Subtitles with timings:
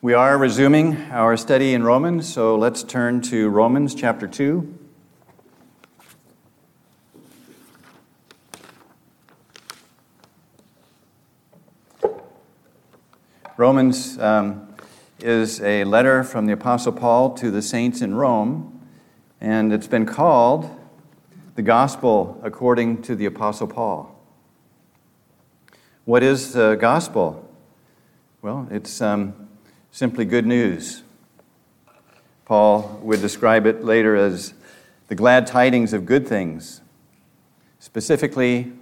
[0.00, 4.78] We are resuming our study in Romans, so let's turn to Romans chapter 2.
[13.56, 14.72] Romans um,
[15.18, 18.80] is a letter from the Apostle Paul to the saints in Rome,
[19.40, 20.70] and it's been called
[21.56, 24.16] the Gospel according to the Apostle Paul.
[26.04, 27.52] What is the gospel?
[28.42, 29.47] Well, it's um,
[29.90, 31.02] simply good news.
[32.44, 34.54] Paul would describe it later as
[35.08, 36.80] the glad tidings of good things.
[37.78, 38.72] Specifically,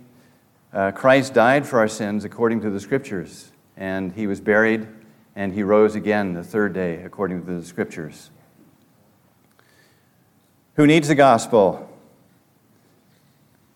[0.73, 4.87] uh, Christ died for our sins according to the Scriptures and he was buried,
[5.35, 8.31] and he rose again the third day, according to the scriptures.
[10.75, 11.91] Who needs the gospel?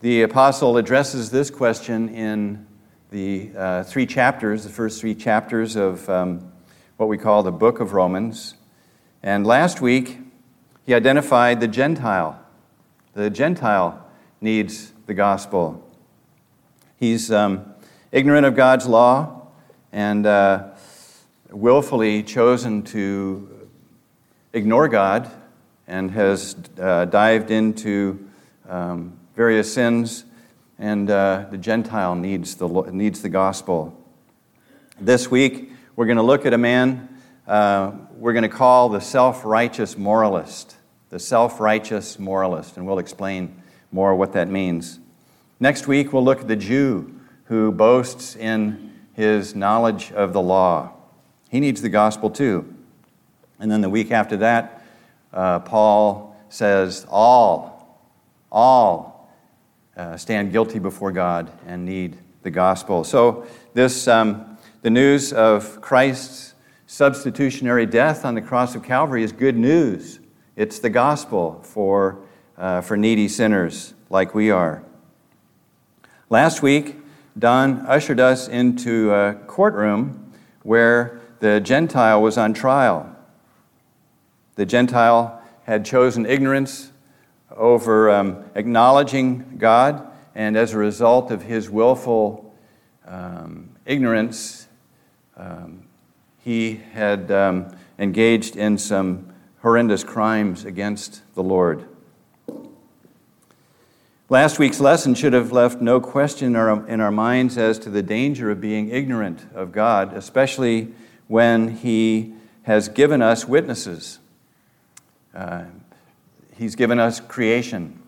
[0.00, 2.66] The apostle addresses this question in
[3.10, 6.49] the uh, three chapters, the first three chapters of um,
[7.00, 8.56] what we call the book of Romans.
[9.22, 10.18] And last week,
[10.84, 12.38] he identified the Gentile.
[13.14, 14.06] The Gentile
[14.42, 15.82] needs the gospel.
[16.98, 17.64] He's um,
[18.12, 19.46] ignorant of God's law
[19.90, 20.72] and uh,
[21.50, 23.48] willfully chosen to
[24.52, 25.30] ignore God
[25.88, 28.28] and has uh, dived into
[28.68, 30.26] um, various sins,
[30.78, 33.96] and uh, the Gentile needs the, needs the gospel.
[35.00, 37.14] This week, we're going to look at a man
[37.46, 40.76] uh, we're going to call the self righteous moralist.
[41.10, 43.60] The self righteous moralist, and we'll explain
[43.92, 44.98] more what that means.
[45.58, 50.94] Next week, we'll look at the Jew who boasts in his knowledge of the law.
[51.50, 52.74] He needs the gospel too.
[53.58, 54.82] And then the week after that,
[55.34, 58.00] uh, Paul says, All,
[58.50, 59.30] all
[59.98, 63.04] uh, stand guilty before God and need the gospel.
[63.04, 64.49] So, this, um,
[64.82, 66.54] the news of Christ's
[66.86, 70.20] substitutionary death on the cross of Calvary is good news.
[70.56, 72.20] It's the gospel for,
[72.56, 74.82] uh, for needy sinners like we are.
[76.30, 76.96] Last week,
[77.38, 80.32] Don ushered us into a courtroom
[80.62, 83.14] where the Gentile was on trial.
[84.54, 86.90] The Gentile had chosen ignorance
[87.54, 92.54] over um, acknowledging God, and as a result of his willful
[93.06, 94.59] um, ignorance,
[95.40, 95.84] um,
[96.38, 101.86] he had um, engaged in some horrendous crimes against the Lord.
[104.28, 107.90] Last week's lesson should have left no question in our, in our minds as to
[107.90, 110.92] the danger of being ignorant of God, especially
[111.26, 114.18] when He has given us witnesses.
[115.34, 115.64] Uh,
[116.56, 118.02] he's given us creation.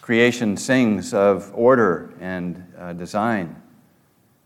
[0.00, 3.62] Creation sings of order and uh, design.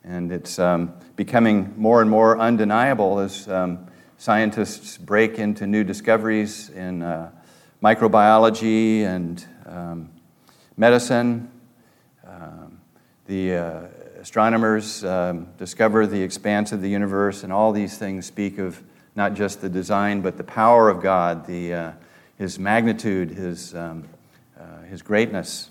[0.04, 3.86] And it's um, becoming more and more undeniable as um,
[4.18, 7.30] scientists break into new discoveries in uh,
[7.82, 10.10] microbiology and um,
[10.76, 11.50] medicine.
[12.26, 12.80] Um,
[13.26, 13.80] the uh,
[14.20, 18.82] astronomers um, discover the expanse of the universe, and all these things speak of
[19.14, 21.92] not just the design, but the power of God, the, uh,
[22.38, 24.04] His magnitude, His, um,
[24.58, 25.70] uh, his greatness.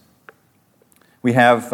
[1.22, 1.72] We have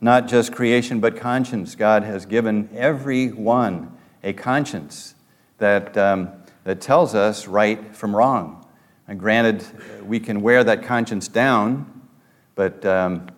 [0.00, 1.74] not just creation, but conscience.
[1.74, 5.14] God has given everyone a conscience
[5.58, 6.30] that, um,
[6.64, 8.66] that tells us right from wrong.
[9.08, 9.64] And granted,
[10.04, 12.02] we can wear that conscience down,
[12.54, 13.28] but um,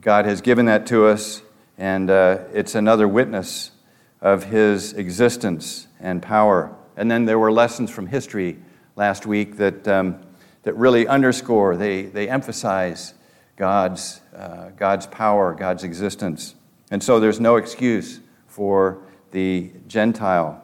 [0.00, 1.42] God has given that to us,
[1.78, 3.72] and uh, it's another witness
[4.20, 6.74] of His existence and power.
[6.96, 8.58] And then there were lessons from history
[8.96, 10.20] last week that, um,
[10.64, 13.14] that really underscore, they, they emphasize
[13.58, 16.54] God's, uh, God's power, God's existence.
[16.90, 19.02] And so there's no excuse for
[19.32, 20.62] the Gentile.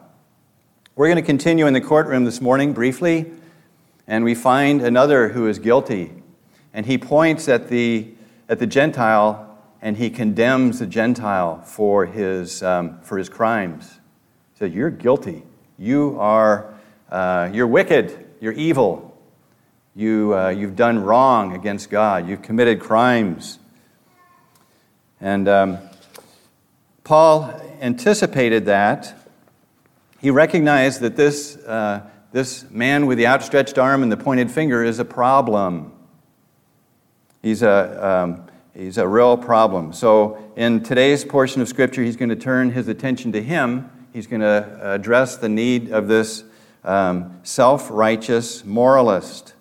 [0.95, 3.31] We're going to continue in the courtroom this morning briefly
[4.07, 6.11] and we find another who is guilty.
[6.73, 8.13] And he points at the,
[8.47, 13.99] at the Gentile and he condemns the Gentile for his, um, for his crimes.
[14.53, 15.43] He says, You're guilty.
[15.77, 16.73] You are
[17.09, 18.25] uh, you're wicked.
[18.39, 19.14] You're evil.
[19.95, 22.27] You, uh, you've done wrong against God.
[22.27, 23.59] You've committed crimes.
[25.21, 25.77] And um,
[27.03, 27.49] Paul
[27.81, 29.15] anticipated that.
[30.19, 31.55] He recognized that this.
[31.57, 35.93] Uh, this man with the outstretched arm and the pointed finger is a problem.
[37.41, 39.93] He's a, um, he's a real problem.
[39.93, 43.89] So, in today's portion of Scripture, he's going to turn his attention to him.
[44.11, 46.43] He's going to address the need of this
[46.83, 49.54] um, self righteous moralist.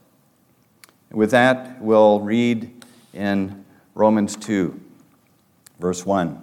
[1.15, 3.65] With that, we'll read in
[3.95, 4.81] Romans 2,
[5.79, 6.43] verse 1.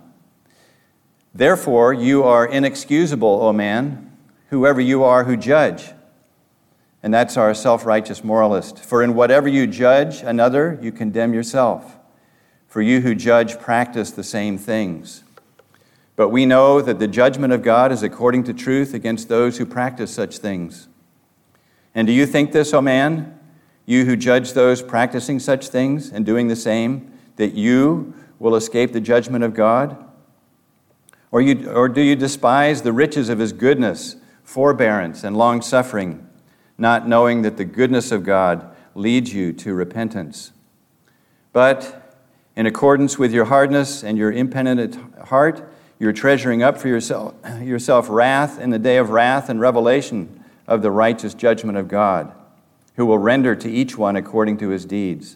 [1.33, 4.11] Therefore, you are inexcusable, O man
[4.51, 5.91] whoever you are who judge.
[7.01, 8.77] And that's our self righteous moralist.
[8.77, 11.97] For in whatever you judge another, you condemn yourself.
[12.67, 15.23] For you who judge practice the same things.
[16.15, 19.65] But we know that the judgment of God is according to truth against those who
[19.65, 20.87] practice such things.
[21.95, 23.39] And do you think this, O man,
[23.85, 28.93] you who judge those practicing such things and doing the same, that you will escape
[28.93, 29.97] the judgment of God?
[31.31, 36.27] Or, you, or do you despise the riches of his goodness, forbearance, and long suffering,
[36.77, 40.51] not knowing that the goodness of God leads you to repentance?
[41.53, 42.19] But
[42.55, 44.97] in accordance with your hardness and your impenitent
[45.27, 50.43] heart, you're treasuring up for yourself, yourself wrath in the day of wrath and revelation
[50.67, 52.33] of the righteous judgment of God,
[53.01, 55.35] who will render to each one according to his deeds.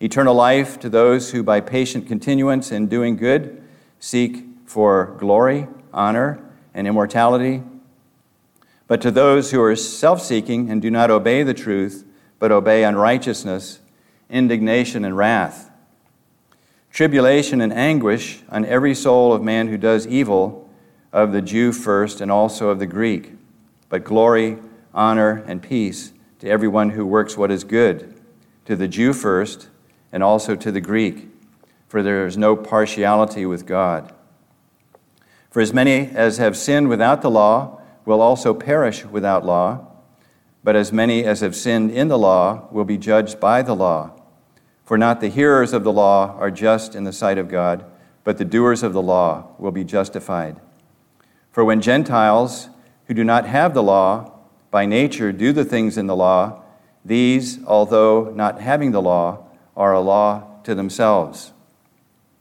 [0.00, 3.62] Eternal life to those who, by patient continuance in doing good,
[4.00, 6.42] seek for glory, honor,
[6.72, 7.62] and immortality.
[8.86, 12.06] But to those who are self seeking and do not obey the truth,
[12.38, 13.80] but obey unrighteousness,
[14.30, 15.70] indignation, and wrath,
[16.90, 20.66] tribulation and anguish on every soul of man who does evil,
[21.12, 23.34] of the Jew first and also of the Greek,
[23.90, 24.56] but glory,
[24.94, 28.14] honor, and peace to everyone who works what is good,
[28.64, 29.68] to the Jew first
[30.12, 31.28] and also to the Greek,
[31.88, 34.12] for there is no partiality with God.
[35.50, 39.86] For as many as have sinned without the law will also perish without law,
[40.62, 44.12] but as many as have sinned in the law will be judged by the law.
[44.84, 47.84] For not the hearers of the law are just in the sight of God,
[48.24, 50.60] but the doers of the law will be justified.
[51.50, 52.68] For when Gentiles
[53.06, 54.37] who do not have the law
[54.70, 56.62] by nature do the things in the law,
[57.04, 61.52] these, although not having the law, are a law to themselves,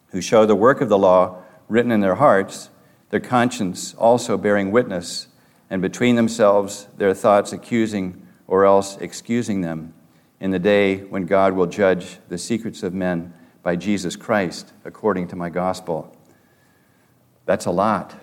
[0.07, 2.69] who show the work of the law written in their hearts
[3.09, 5.27] their conscience also bearing witness,
[5.69, 9.93] and between themselves their thoughts accusing or else excusing them,
[10.39, 13.33] in the day when God will judge the secrets of men
[13.63, 16.15] by Jesus Christ, according to my gospel.
[17.45, 18.13] That's a lot.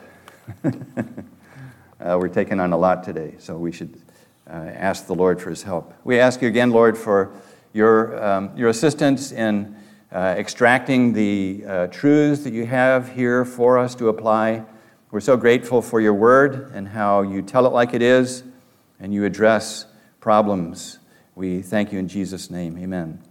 [2.04, 4.00] uh, we're taking on a lot today, so we should
[4.48, 5.92] uh, ask the Lord for his help.
[6.04, 7.32] We ask you again, Lord, for
[7.72, 9.74] your, um, your assistance in
[10.12, 14.64] uh, extracting the uh, truths that you have here for us to apply
[15.14, 18.42] we're so grateful for your word and how you tell it like it is
[18.98, 19.86] and you address
[20.18, 20.98] problems.
[21.36, 22.76] We thank you in Jesus' name.
[22.76, 23.22] Amen.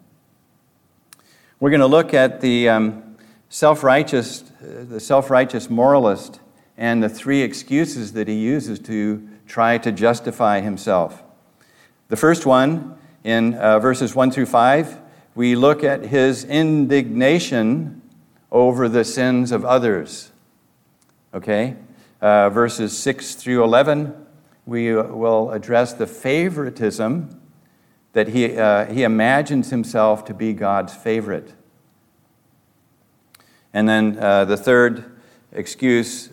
[1.59, 3.17] We're going to look at the um,
[3.49, 6.39] self-righteous, the self-righteous moralist
[6.77, 11.23] and the three excuses that he uses to try to justify himself.
[12.09, 14.99] The first one, in uh, verses 1 through 5,
[15.35, 18.01] we look at his indignation
[18.51, 20.31] over the sins of others.
[21.33, 21.75] Okay?
[22.21, 24.13] Uh, verses 6 through 11,
[24.65, 27.41] we will address the favoritism
[28.13, 31.53] that he, uh, he imagines himself to be God's favorite.
[33.73, 35.19] And then uh, the third
[35.51, 36.29] excuse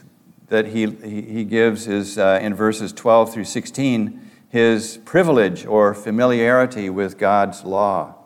[0.50, 6.91] that he, he gives is uh, in verses 12 through 16 his privilege or familiarity
[6.91, 8.17] with God's law.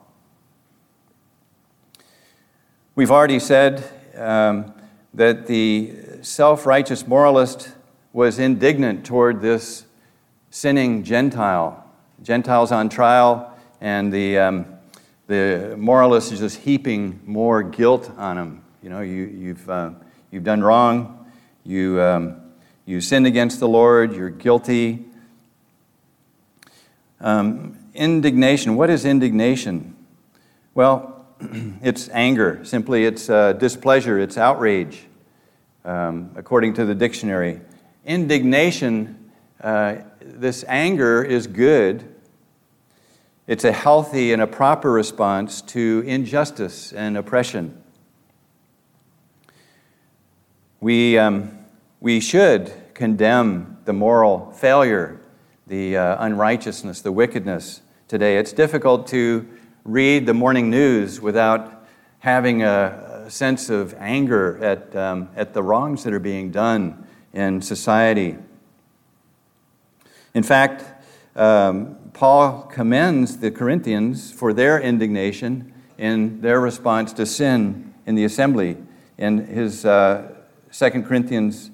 [2.94, 3.85] We've already said
[4.17, 4.73] um,
[5.12, 5.93] that the
[6.23, 7.75] self righteous moralist
[8.15, 9.85] was indignant toward this
[10.50, 11.84] sinning Gentile.
[12.22, 14.67] Gentiles on trial, and the, um,
[15.27, 18.65] the moralist is just heaping more guilt on him.
[18.82, 19.91] You know, you, you've, uh,
[20.31, 21.24] you've done wrong,
[21.65, 22.37] you, um,
[22.87, 25.05] you sinned against the Lord, you're guilty.
[27.21, 28.77] Um, indignation.
[28.77, 29.97] What is indignation?
[30.75, 31.27] Well,
[31.83, 32.65] it's anger.
[32.65, 35.06] Simply, it's uh, displeasure, it's outrage
[35.85, 37.61] um, according to the dictionary.
[38.05, 39.31] Indignation,
[39.61, 42.15] uh, this anger is good.
[43.47, 47.83] It's a healthy and a proper response to injustice and oppression.
[50.84, 51.60] We, um,
[52.03, 55.19] we should condemn the moral failure,
[55.67, 58.36] the uh, unrighteousness, the wickedness today.
[58.36, 59.48] It's difficult to
[59.84, 61.86] read the morning news without
[62.19, 67.62] having a, sense of anger at, um, at the wrongs that are being done in
[67.62, 68.36] society.
[70.34, 70.84] In fact,
[71.34, 78.24] um, Paul commends the Corinthians for their indignation in their response to sin in the
[78.26, 78.76] assembly.
[79.17, 80.33] In his uh,
[80.77, 81.71] 2 Corinthians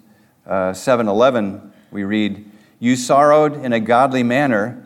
[0.47, 2.45] uh, 7:11, we read,
[2.78, 4.76] "You sorrowed in a godly manner.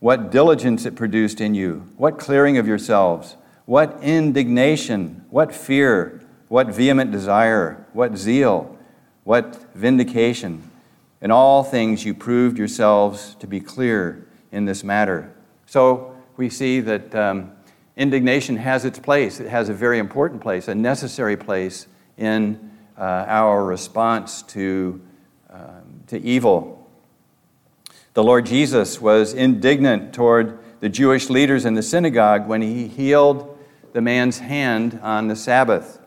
[0.00, 1.86] What diligence it produced in you!
[1.98, 3.36] What clearing of yourselves!
[3.66, 8.76] What indignation, what fear, what vehement desire, what zeal,
[9.24, 10.70] what vindication.
[11.20, 15.30] In all things you proved yourselves to be clear in this matter.
[15.66, 17.52] So we see that um,
[17.96, 19.40] indignation has its place.
[19.40, 25.00] It has a very important place, a necessary place in uh, our response to,
[25.50, 26.90] um, to evil.
[28.14, 33.58] The Lord Jesus was indignant toward the Jewish leaders in the synagogue when he healed
[33.92, 36.00] the man's hand on the Sabbath.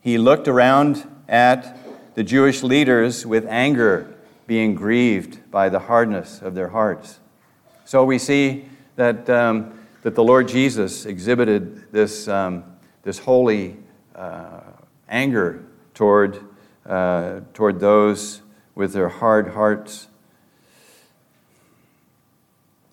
[0.00, 1.78] He looked around at
[2.14, 4.14] the Jewish leaders with anger,
[4.46, 7.20] being grieved by the hardness of their hearts.
[7.84, 8.64] So we see
[8.96, 12.64] that, um, that the Lord Jesus exhibited this, um,
[13.02, 13.76] this holy
[14.14, 14.60] uh,
[15.08, 15.65] anger
[15.96, 16.38] toward,
[16.84, 18.42] uh, toward those
[18.74, 20.08] with their hard hearts.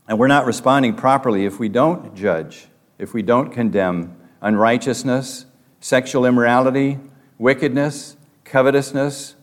[0.08, 2.68] And we're not responding properly if we don't judge,
[2.98, 5.46] if we don't condemn unrighteousness,
[5.82, 6.98] sexual immorality,
[7.38, 9.36] wickedness, covetousness,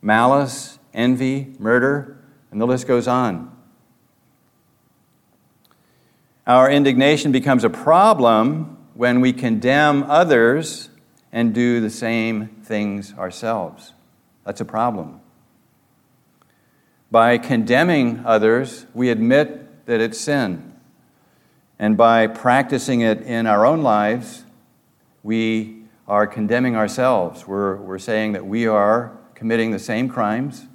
[0.00, 2.16] malice, envy, murder,
[2.50, 3.54] and the list goes on.
[6.46, 10.88] Our indignation becomes a problem when we condemn others
[11.32, 13.92] and do the same things ourselves.
[14.44, 15.20] That's a problem.
[17.10, 20.72] By condemning others, we admit that it's sin.
[21.78, 24.44] And by practicing it in our own lives,
[25.22, 27.46] we are condemning ourselves.
[27.46, 30.66] We're, we're saying that we are committing the same crimes.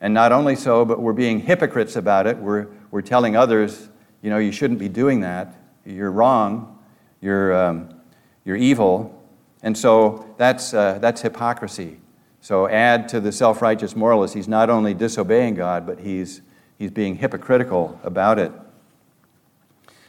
[0.00, 2.36] And not only so, but we're being hypocrites about it.
[2.36, 3.88] We're, we're telling others,
[4.20, 5.54] you know, you shouldn't be doing that.
[5.86, 6.78] You're wrong.
[7.20, 8.00] You're, um,
[8.44, 9.21] you're evil.
[9.62, 11.98] And so that's, uh, that's hypocrisy.
[12.40, 16.42] So add to the self righteous moralist, he's not only disobeying God, but he's,
[16.78, 18.52] he's being hypocritical about it.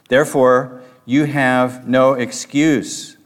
[0.09, 3.17] Therefore, you have no excuse,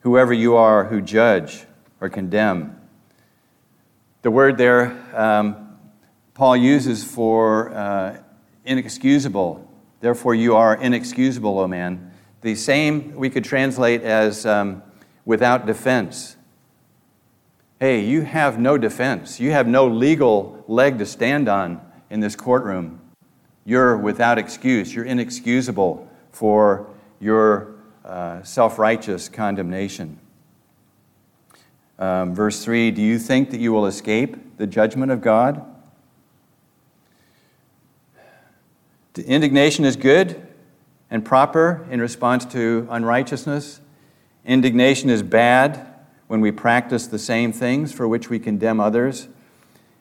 [0.00, 1.66] whoever you are who judge
[2.00, 2.80] or condemn.
[4.22, 5.64] The word there um,
[6.34, 8.18] Paul uses for uh,
[8.64, 9.70] inexcusable.
[10.00, 12.12] Therefore, you are inexcusable, O man.
[12.44, 14.82] The same we could translate as um,
[15.24, 16.36] without defense.
[17.80, 19.40] Hey, you have no defense.
[19.40, 23.00] You have no legal leg to stand on in this courtroom.
[23.64, 24.94] You're without excuse.
[24.94, 30.18] You're inexcusable for your uh, self righteous condemnation.
[31.98, 35.64] Um, verse 3 Do you think that you will escape the judgment of God?
[39.14, 40.43] The indignation is good
[41.14, 43.80] and proper in response to unrighteousness.
[44.44, 45.86] Indignation is bad
[46.26, 49.28] when we practice the same things for which we condemn others.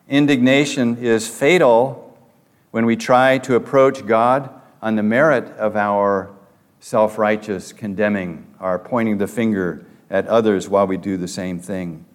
[0.10, 2.18] Indignation is fatal
[2.72, 4.50] when we try to approach God
[4.82, 6.32] on the merit of our
[6.80, 12.06] self righteous condemning, our pointing the finger at others while we do the same thing.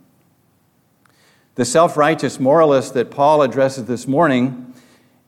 [1.55, 4.75] The self righteous moralist that Paul addresses this morning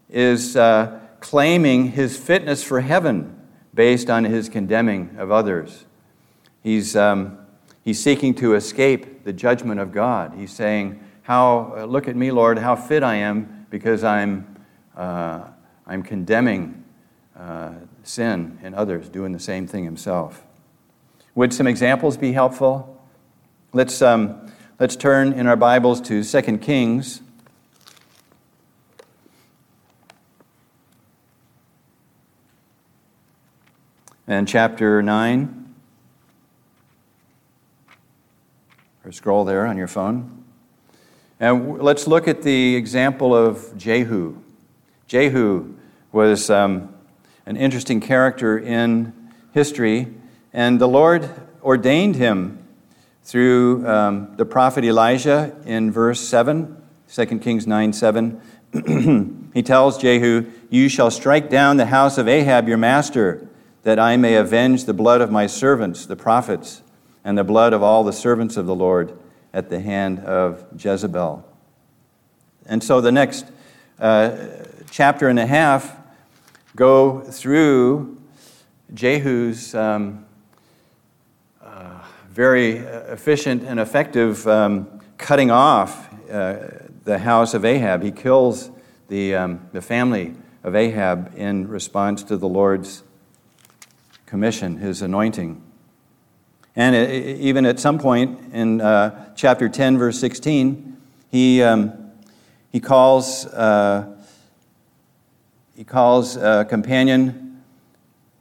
[0.08, 3.36] is uh, claiming his fitness for heaven
[3.74, 5.84] based on his condemning of others.
[6.62, 7.38] He's, um,
[7.82, 10.34] he's seeking to escape the judgment of God.
[10.36, 14.56] He's saying, how, uh, Look at me, Lord, how fit I am because I'm,
[14.96, 15.44] uh,
[15.86, 16.84] I'm condemning
[17.38, 17.72] uh,
[18.02, 20.44] sin in others, doing the same thing himself.
[21.34, 23.00] Would some examples be helpful?
[23.72, 27.22] Let's, um, let's turn in our Bibles to 2 Kings
[34.30, 35.74] and chapter 9.
[39.04, 40.44] Or scroll there on your phone.
[41.40, 44.36] And let's look at the example of Jehu.
[45.08, 45.74] Jehu
[46.12, 46.94] was um,
[47.44, 49.12] an interesting character in
[49.52, 50.06] history,
[50.52, 51.28] and the Lord
[51.60, 52.64] ordained him
[53.24, 56.80] through um, the prophet Elijah in verse 7,
[57.12, 58.40] 2 Kings 9 7.
[59.54, 63.48] he tells Jehu, You shall strike down the house of Ahab your master
[63.82, 66.82] that I may avenge the blood of my servants, the prophets,
[67.24, 69.16] and the blood of all the servants of the Lord
[69.52, 71.44] at the hand of Jezebel.
[72.66, 73.46] And so the next
[73.98, 74.36] uh,
[74.90, 75.96] chapter and a half
[76.76, 78.20] go through
[78.94, 80.24] Jehu's um,
[81.62, 86.68] uh, very efficient and effective um, cutting off uh,
[87.04, 88.02] the house of Ahab.
[88.02, 88.70] He kills
[89.08, 93.02] the, um, the family of Ahab in response to the Lord's
[94.30, 95.60] commission, his anointing.
[96.76, 100.96] And even at some point in uh, chapter 10, verse 16,
[101.32, 102.12] he, um,
[102.70, 104.16] he calls, uh,
[105.76, 107.60] he calls a companion,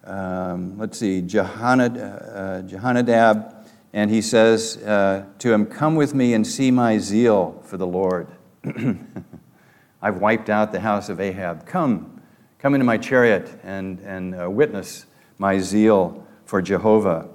[0.03, 3.55] um, let's see, Jehonad, uh, Jehonadab,
[3.91, 7.87] and he says uh, to him, Come with me and see my zeal for the
[7.87, 8.27] Lord.
[10.03, 11.65] I've wiped out the house of Ahab.
[11.65, 12.21] Come,
[12.59, 15.07] come into my chariot and, and uh, witness
[15.39, 17.27] my zeal for Jehovah.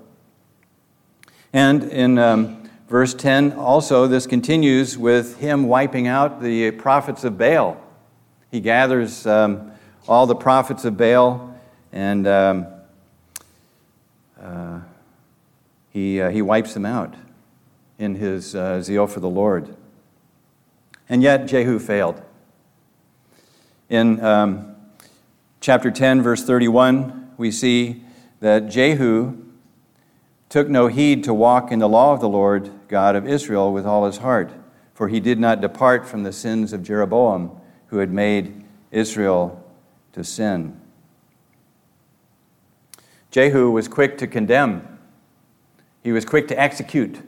[1.53, 7.37] And in um, verse 10, also, this continues with him wiping out the prophets of
[7.37, 7.81] Baal.
[8.53, 9.73] He gathers um,
[10.07, 11.51] all the prophets of Baal
[11.95, 12.67] and um,
[14.41, 14.81] uh,
[15.91, 17.15] he, uh, he wipes them out
[18.01, 19.77] in his uh, zeal for the Lord.
[21.09, 22.21] And yet, Jehu failed.
[23.89, 24.75] In um,
[25.61, 28.03] chapter 10, verse 31, we see
[28.41, 29.37] that Jehu
[30.49, 33.87] took no heed to walk in the law of the Lord God of Israel with
[33.87, 34.53] all his heart,
[34.95, 37.51] for he did not depart from the sins of Jeroboam,
[37.89, 39.65] who had made Israel
[40.13, 40.81] to sin.
[43.31, 44.99] Jehu was quick to condemn,
[46.03, 47.21] he was quick to execute,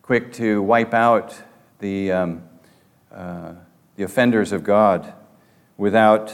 [0.00, 1.34] quick to wipe out
[1.80, 2.42] the, um,
[3.12, 3.52] uh,
[3.96, 5.12] the offenders of God
[5.76, 6.32] without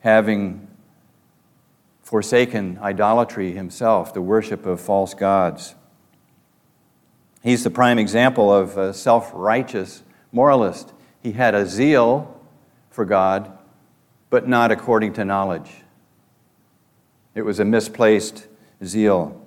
[0.00, 0.61] having
[2.12, 5.74] forsaken idolatry himself, the worship of false gods.
[7.42, 10.92] He's the prime example of a self righteous moralist.
[11.22, 12.38] He had a zeal
[12.90, 13.56] for God,
[14.28, 15.70] but not according to knowledge.
[17.34, 18.46] It was a misplaced
[18.84, 19.42] zeal.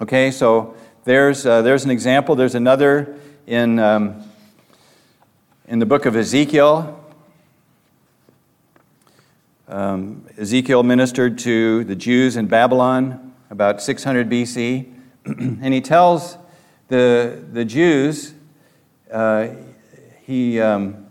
[0.00, 0.74] Okay, so
[1.04, 2.36] there's, uh, there's an example.
[2.36, 4.22] There's another in, um,
[5.68, 7.03] in the book of Ezekiel.
[9.66, 14.92] Um, Ezekiel ministered to the Jews in Babylon about 600 BC,
[15.24, 16.36] and he tells
[16.88, 18.34] the, the Jews,
[19.10, 19.48] uh,
[20.22, 21.06] he, um,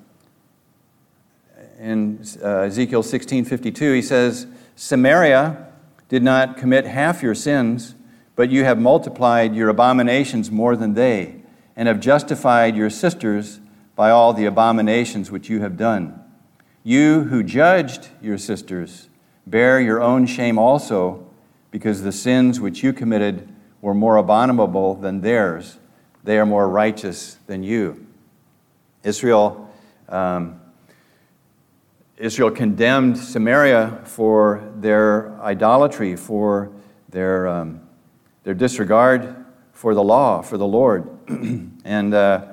[1.80, 4.46] in uh, Ezekiel 16:52, he says,
[4.76, 5.68] Samaria
[6.08, 7.96] did not commit half your sins,
[8.36, 11.42] but you have multiplied your abominations more than they,
[11.76, 13.60] and have justified your sisters
[13.96, 16.23] by all the abominations which you have done.
[16.84, 19.08] You who judged your sisters,
[19.48, 21.26] bear your own shame also,
[21.72, 23.48] because the sins which you committed
[23.82, 25.78] were more abominable than theirs.
[26.24, 28.06] They are more righteous than you.
[29.04, 29.74] Israel,
[30.10, 30.60] um,
[32.18, 36.72] Israel condemned Samaria for their idolatry, for
[37.10, 37.82] their, um,
[38.44, 39.36] their disregard
[39.72, 41.10] for the law, for the Lord.
[41.86, 42.46] and uh,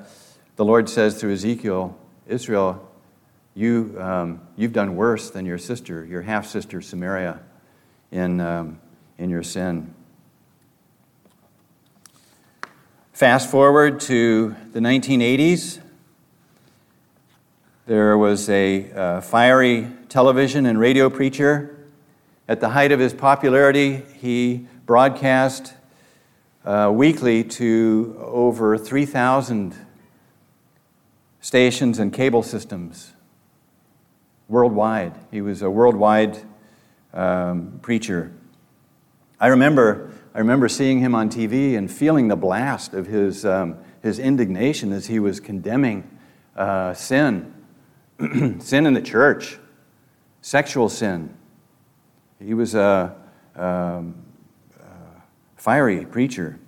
[0.55, 2.90] the Lord says through Ezekiel, Israel,
[3.53, 7.39] you, um, you've done worse than your sister, your half sister Samaria,
[8.11, 8.79] in, um,
[9.17, 9.93] in your sin.
[13.11, 15.79] Fast forward to the 1980s.
[17.85, 21.77] There was a uh, fiery television and radio preacher.
[22.47, 25.73] At the height of his popularity, he broadcast
[26.63, 29.75] uh, weekly to over 3,000
[31.41, 33.13] stations and cable systems
[34.51, 35.13] worldwide.
[35.31, 36.37] He was a worldwide
[37.13, 38.33] um, preacher.
[39.39, 43.77] I remember, I remember seeing him on TV and feeling the blast of his, um,
[44.03, 46.03] his indignation as he was condemning
[46.57, 47.53] uh, sin,
[48.59, 49.57] sin in the church,
[50.41, 51.33] sexual sin.
[52.43, 53.15] He was a,
[53.55, 54.15] um,
[54.77, 55.21] a
[55.55, 56.59] fiery preacher.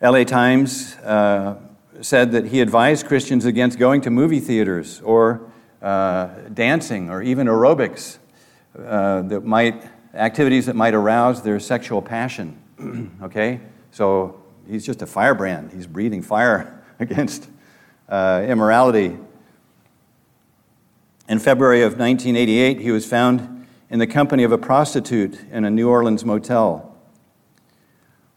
[0.00, 1.56] LA Times uh,
[2.00, 5.50] said that he advised Christians against going to movie theaters or
[5.82, 8.18] uh, dancing or even aerobics
[8.78, 9.84] uh, that might
[10.14, 12.58] activities that might arouse their sexual passion.
[13.22, 13.60] okay,
[13.90, 15.72] so he's just a firebrand.
[15.72, 17.48] He's breathing fire against
[18.08, 19.16] uh, immorality.
[21.28, 25.70] In February of 1988, he was found in the company of a prostitute in a
[25.70, 26.96] New Orleans motel.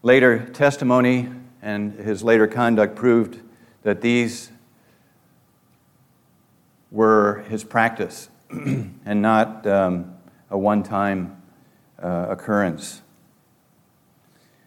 [0.02, 1.28] Later testimony
[1.62, 3.40] and his later conduct proved
[3.84, 4.50] that these
[6.90, 10.14] were his practice and not um,
[10.50, 11.40] a one time
[12.02, 13.02] uh, occurrence.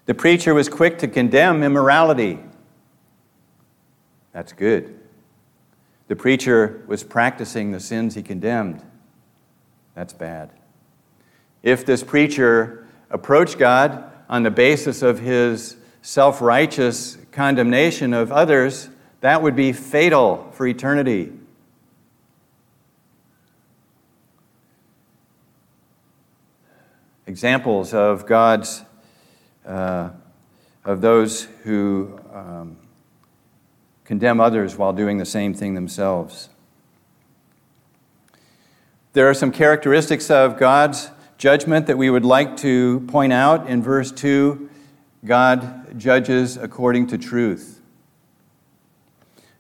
[0.06, 2.40] The preacher was quick to condemn immorality.
[4.32, 4.98] That's good.
[6.08, 8.82] The preacher was practicing the sins he condemned.
[9.96, 10.52] That's bad.
[11.64, 18.90] If this preacher approached God on the basis of his self righteous condemnation of others,
[19.22, 21.32] that would be fatal for eternity.
[27.26, 28.84] Examples of God's,
[29.66, 30.10] uh,
[30.86, 32.78] of those who um,
[34.06, 36.50] condemn others while doing the same thing themselves.
[39.14, 43.82] There are some characteristics of God's judgment that we would like to point out in
[43.82, 44.70] verse 2.
[45.26, 47.77] God judges according to truth.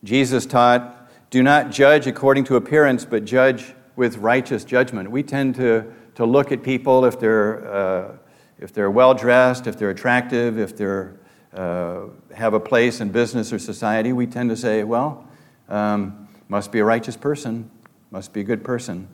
[0.03, 5.11] Jesus taught, Do not judge according to appearance, but judge with righteous judgment.
[5.11, 8.11] We tend to, to look at people if they're, uh,
[8.59, 11.07] if they're well dressed, if they're attractive, if they
[11.53, 12.01] uh,
[12.35, 14.13] have a place in business or society.
[14.13, 15.27] We tend to say, Well,
[15.69, 17.69] um, must be a righteous person,
[18.11, 19.07] must be a good person.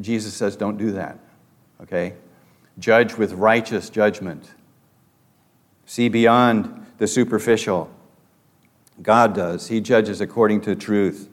[0.00, 1.18] Jesus says, Don't do that.
[1.82, 2.14] Okay?
[2.78, 4.50] Judge with righteous judgment.
[5.84, 7.90] See beyond the superficial.
[9.00, 9.68] God does.
[9.68, 11.28] He judges according to truth.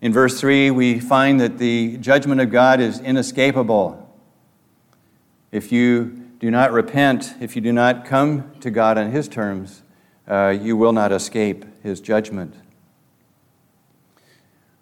[0.00, 3.98] In verse 3, we find that the judgment of God is inescapable.
[5.52, 6.06] If you
[6.40, 9.82] do not repent, if you do not come to God on His terms,
[10.26, 12.54] uh, you will not escape His judgment.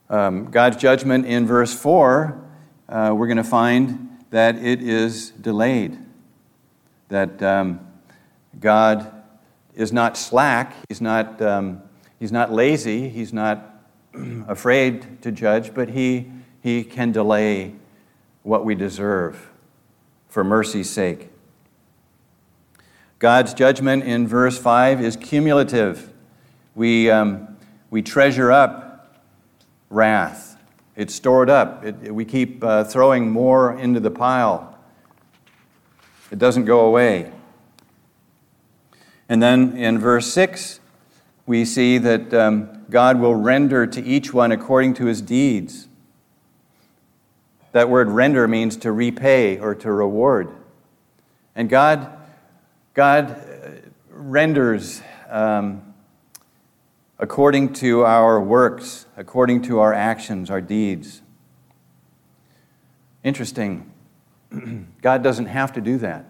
[0.08, 2.42] Um, God's judgment in verse 4,
[2.88, 5.98] uh, we're going to find that it is delayed.
[7.08, 7.86] That um,
[8.58, 9.19] God
[9.74, 11.82] is not slack, He's not, um,
[12.18, 13.74] he's not lazy, He's not
[14.48, 16.30] afraid to judge, but he,
[16.62, 17.74] he can delay
[18.42, 19.50] what we deserve
[20.28, 21.30] for mercy's sake.
[23.18, 26.10] God's judgment in verse 5 is cumulative.
[26.74, 27.56] We, um,
[27.90, 29.20] we treasure up
[29.90, 30.56] wrath,
[30.96, 31.84] it's stored up.
[31.84, 34.78] It, we keep uh, throwing more into the pile,
[36.30, 37.32] it doesn't go away.
[39.30, 40.80] And then in verse 6,
[41.46, 45.86] we see that um, God will render to each one according to his deeds.
[47.70, 50.48] That word render means to repay or to reward.
[51.54, 52.12] And God,
[52.92, 53.70] God uh,
[54.10, 55.94] renders um,
[57.20, 61.22] according to our works, according to our actions, our deeds.
[63.22, 63.92] Interesting.
[65.02, 66.29] God doesn't have to do that.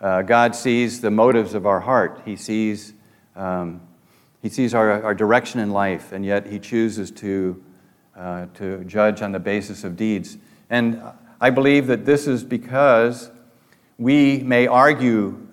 [0.00, 2.22] Uh, God sees the motives of our heart.
[2.24, 2.92] He sees,
[3.36, 3.80] um,
[4.42, 7.62] he sees our, our direction in life, and yet He chooses to,
[8.16, 10.36] uh, to judge on the basis of deeds.
[10.68, 11.00] And
[11.40, 13.30] I believe that this is because
[13.98, 15.46] we may argue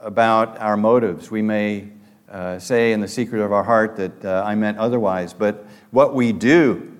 [0.00, 1.30] about our motives.
[1.30, 1.88] We may
[2.30, 6.14] uh, say in the secret of our heart that uh, I meant otherwise, but what
[6.14, 6.96] we do,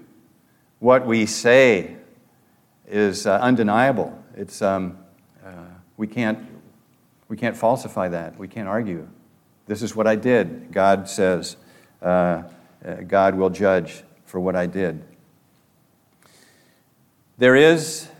[0.78, 1.96] what we say,
[2.86, 4.16] is uh, undeniable.
[4.36, 4.98] It's, um,
[5.44, 5.50] uh,
[5.96, 6.51] we can't
[7.32, 8.38] we can't falsify that.
[8.38, 9.08] We can't argue.
[9.66, 10.70] This is what I did.
[10.70, 11.56] God says,
[12.02, 12.42] uh,
[12.84, 15.02] uh, God will judge for what I did.
[17.38, 18.10] There is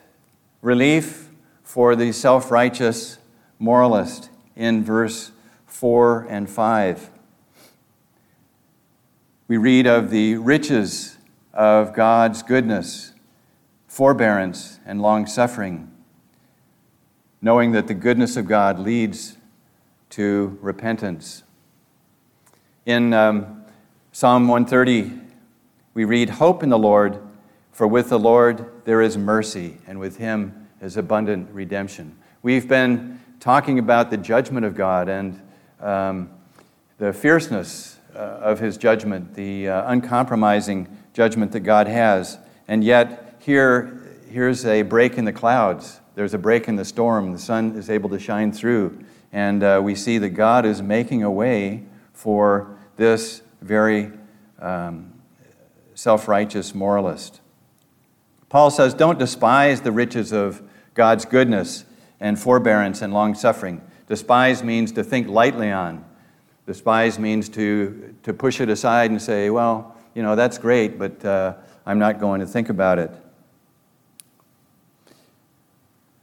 [0.62, 1.28] relief
[1.62, 3.18] for the self righteous
[3.58, 5.32] moralist in verse
[5.66, 7.10] 4 and 5.
[9.46, 11.18] We read of the riches
[11.52, 13.12] of God's goodness,
[13.88, 15.91] forbearance, and long suffering
[17.42, 19.36] knowing that the goodness of God leads
[20.10, 21.42] to repentance.
[22.86, 23.64] In um,
[24.12, 25.12] Psalm 130,
[25.94, 27.18] we read, Hope in the Lord,
[27.72, 32.16] for with the Lord there is mercy, and with him is abundant redemption.
[32.42, 35.40] We've been talking about the judgment of God and
[35.80, 36.30] um,
[36.98, 42.38] the fierceness uh, of his judgment, the uh, uncompromising judgment that God has.
[42.68, 44.00] And yet, here,
[44.30, 47.88] here's a break in the clouds there's a break in the storm, the sun is
[47.88, 48.98] able to shine through,
[49.32, 54.12] and uh, we see that God is making a way for this very
[54.60, 55.12] um,
[55.94, 57.40] self righteous moralist.
[58.48, 60.62] Paul says, Don't despise the riches of
[60.94, 61.84] God's goodness
[62.20, 63.80] and forbearance and long suffering.
[64.06, 66.04] Despise means to think lightly on.
[66.66, 71.24] Despise means to, to push it aside and say, Well, you know, that's great, but
[71.24, 71.54] uh,
[71.86, 73.10] I'm not going to think about it.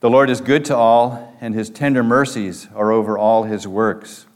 [0.01, 4.27] The Lord is good to all, and his tender mercies are over all his works.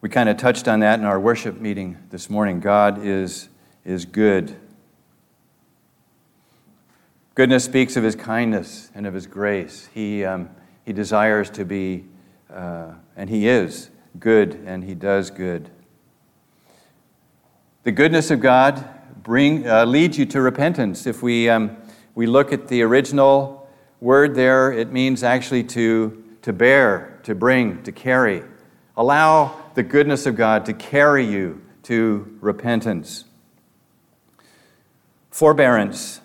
[0.00, 2.58] We kind of touched on that in our worship meeting this morning.
[2.58, 3.50] God is,
[3.84, 4.56] is good.
[7.36, 9.88] Goodness speaks of his kindness and of his grace.
[9.94, 10.50] He, um,
[10.84, 12.04] he desires to be,
[12.52, 15.70] uh, and he is good, and he does good.
[17.84, 18.84] The goodness of God
[19.22, 21.06] bring, uh, leads you to repentance.
[21.06, 21.48] If we.
[21.48, 21.76] Um,
[22.20, 23.66] we look at the original
[23.98, 28.42] word there, it means actually to, to bear, to bring, to carry.
[28.94, 33.24] Allow the goodness of God to carry you to repentance.
[35.30, 36.20] Forbearance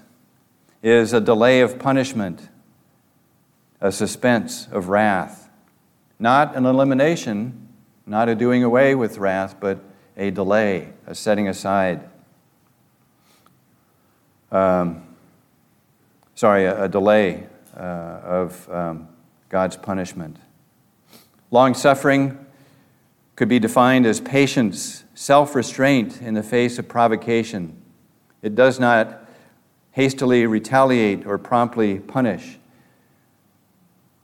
[0.84, 2.50] is a delay of punishment,
[3.80, 5.50] a suspense of wrath.
[6.20, 7.70] Not an elimination,
[8.06, 9.80] not a doing away with wrath, but
[10.18, 12.10] a delay, a setting aside.
[14.52, 15.05] Um,
[16.36, 19.08] sorry, a, a delay uh, of um,
[19.50, 20.38] God's punishment.
[21.52, 22.46] Long suffering
[23.36, 27.82] could be defined as patience, self restraint in the face of provocation.
[28.42, 29.26] It does not
[29.92, 32.60] hastily retaliate or promptly punish.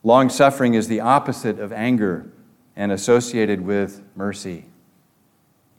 [0.04, 2.32] Long suffering is the opposite of anger
[2.76, 4.66] and associated with mercy.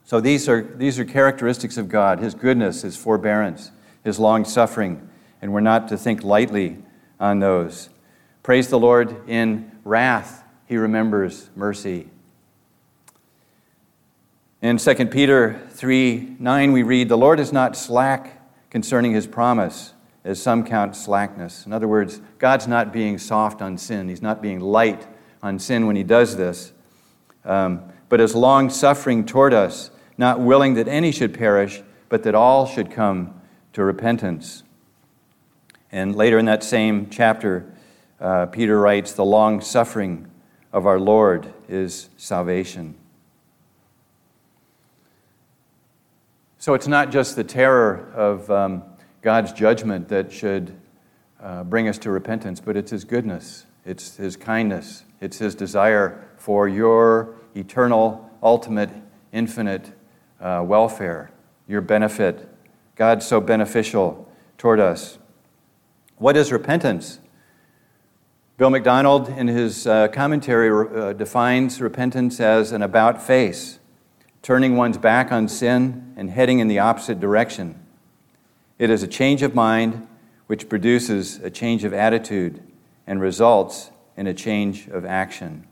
[0.05, 3.71] So these are, these are characteristics of God His goodness, His forbearance,
[4.03, 5.09] His long suffering,
[5.43, 6.77] and we're not to think lightly
[7.19, 7.89] on those.
[8.43, 12.07] Praise the Lord, in wrath, He remembers mercy.
[14.61, 19.91] In 2 Peter 3 9, we read, The Lord is not slack concerning his promise,
[20.23, 21.65] as some count slackness.
[21.65, 24.07] In other words, God's not being soft on sin.
[24.07, 25.05] He's not being light
[25.41, 26.71] on sin when he does this,
[27.43, 32.33] um, but is long suffering toward us, not willing that any should perish, but that
[32.33, 33.41] all should come
[33.73, 34.63] to repentance.
[35.93, 37.71] And later in that same chapter,
[38.19, 40.27] uh, Peter writes, The long suffering
[40.73, 42.95] of our Lord is salvation.
[46.57, 48.81] So it's not just the terror of um,
[49.21, 50.75] God's judgment that should
[51.39, 56.27] uh, bring us to repentance, but it's His goodness, it's His kindness, it's His desire
[56.37, 58.89] for your eternal, ultimate,
[59.31, 59.91] infinite
[60.41, 61.29] uh, welfare,
[61.67, 62.49] your benefit.
[62.95, 64.27] God's so beneficial
[64.57, 65.19] toward us.
[66.17, 67.19] What is repentance?
[68.57, 73.79] Bill MacDonald, in his uh, commentary, uh, defines repentance as an about face
[74.43, 77.81] turning one's back on sin and heading in the opposite direction.
[78.77, 80.05] It is a change of mind
[80.47, 82.61] which produces a change of attitude
[83.07, 85.65] and results in a change of action.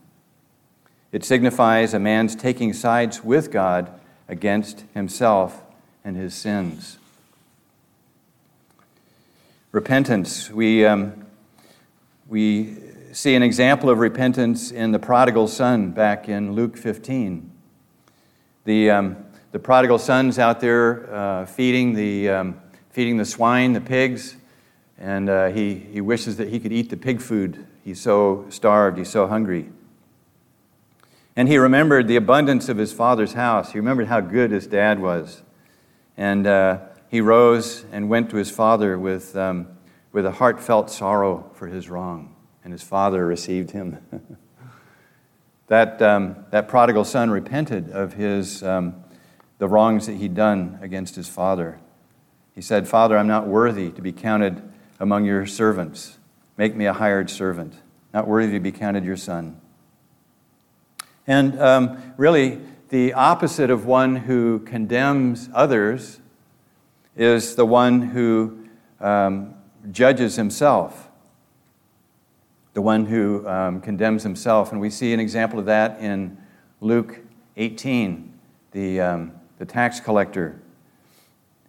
[1.12, 3.92] It signifies a man's taking sides with God
[4.30, 5.62] against himself
[6.06, 6.98] and his sins.
[9.74, 10.52] Repentance.
[10.52, 11.26] We, um,
[12.28, 12.76] we
[13.14, 17.50] see an example of repentance in the prodigal son back in Luke 15.
[18.66, 23.80] The, um, the prodigal son's out there uh, feeding, the, um, feeding the swine, the
[23.80, 24.36] pigs,
[24.98, 27.66] and uh, he, he wishes that he could eat the pig food.
[27.86, 29.70] He's so starved, he's so hungry.
[31.38, 33.72] And he remembered the abundance of his father's house.
[33.72, 35.44] He remembered how good his dad was.
[36.18, 36.80] And uh,
[37.12, 39.68] he rose and went to his father with, um,
[40.14, 42.34] with a heartfelt sorrow for his wrong.
[42.64, 43.98] And his father received him.
[45.68, 49.06] That, um, that prodigal son repented of his, um,
[49.58, 51.80] the wrongs that he'd done against his father.
[52.54, 54.62] He said, Father, I'm not worthy to be counted
[55.00, 56.18] among your servants.
[56.58, 57.76] Make me a hired servant.
[58.14, 59.62] Not worthy to be counted your son.
[61.26, 66.20] And um, really, the opposite of one who condemns others
[67.16, 68.68] is the one who
[69.00, 69.54] um,
[69.92, 71.10] judges himself
[72.74, 74.72] the one who um, condemns himself.
[74.72, 76.38] And we see an example of that in
[76.80, 77.20] Luke
[77.58, 78.34] 18,
[78.72, 80.60] the, um, the tax collector.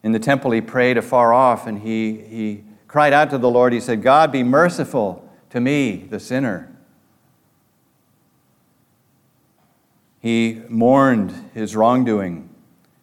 [0.02, 3.72] In the temple, he prayed afar off and he, he cried out to the Lord.
[3.72, 6.68] He said, God, be merciful to me, the sinner.
[10.20, 12.48] He mourned his wrongdoing.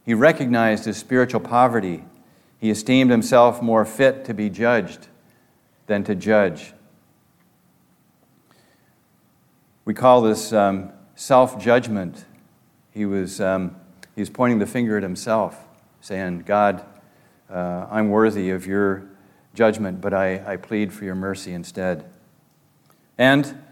[0.06, 2.06] He recognized his spiritual poverty.
[2.59, 5.07] He esteemed himself more fit to be judged
[5.87, 6.73] than to judge.
[9.85, 12.25] We call this um, self judgment.
[12.91, 13.75] He was, um,
[14.13, 15.67] he was pointing the finger at himself,
[16.01, 16.85] saying, God,
[17.49, 19.07] uh, I'm worthy of your
[19.53, 22.05] judgment, but I, I plead for your mercy instead.
[23.17, 23.63] And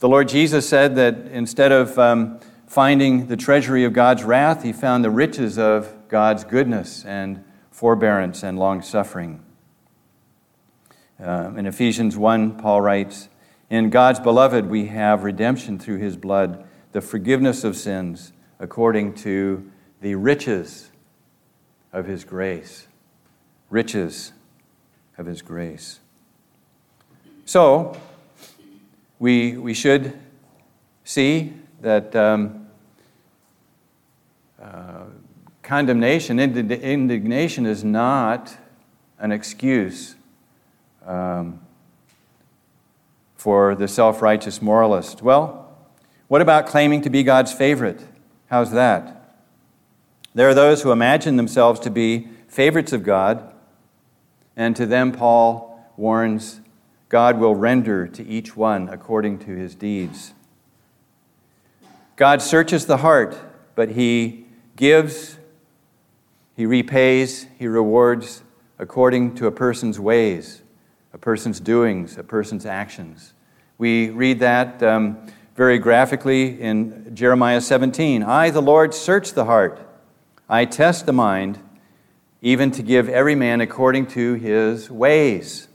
[0.00, 4.72] the Lord Jesus said that instead of um, finding the treasury of God's wrath, he
[4.72, 7.44] found the riches of God's goodness and
[7.82, 9.42] forbearance and long suffering.
[11.20, 13.28] Uh, in Ephesians 1, Paul writes,
[13.70, 19.68] in God's beloved, we have redemption through his blood, the forgiveness of sins according to
[20.00, 20.92] the riches
[21.92, 22.86] of his grace.
[23.68, 24.32] Riches
[25.18, 25.98] of his grace.
[27.46, 28.00] So,
[29.18, 30.16] we, we should
[31.02, 32.68] see that um,
[34.62, 35.06] uh,
[35.72, 38.54] condemnation, indignation is not
[39.18, 40.16] an excuse.
[41.06, 41.60] Um,
[43.36, 45.22] for the self righteous moralist.
[45.22, 45.74] Well,
[46.28, 48.02] what about claiming to be God's favorite?
[48.50, 49.34] How's that?
[50.34, 53.50] There are those who imagine themselves to be favorites of God,
[54.54, 56.60] and to them, Paul warns
[57.08, 60.34] God will render to each one according to his deeds.
[62.16, 63.38] God searches the heart,
[63.74, 64.44] but he
[64.76, 65.38] gives,
[66.56, 68.42] he repays, he rewards
[68.78, 70.62] according to a person's ways
[71.14, 73.34] a person's doings, a person's actions.
[73.76, 79.78] We read that um, very graphically in Jeremiah 17 I, the Lord, search the heart,
[80.48, 81.58] I test the mind,
[82.40, 85.68] even to give every man according to his ways,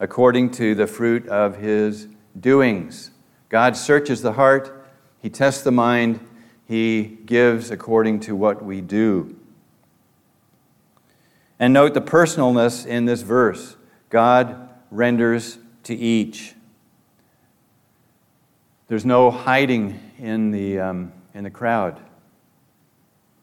[0.00, 3.10] according to the fruit of his doings.
[3.48, 4.86] God searches the heart,
[5.20, 6.20] He tests the mind,
[6.66, 9.37] He gives according to what we do.
[11.60, 13.76] And note the personalness in this verse
[14.10, 16.54] God renders to each.
[18.86, 22.00] There's no hiding in the, um, in the crowd.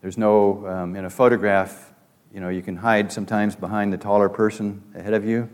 [0.02, 1.94] There's no, um, in a photograph,
[2.34, 5.50] you know, you can hide sometimes behind the taller person ahead of you,